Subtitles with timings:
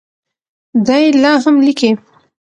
[0.85, 1.91] دی لا هم لیکي.